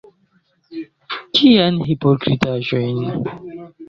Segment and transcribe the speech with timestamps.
[1.35, 3.05] Kiajn hipokritaĵojn?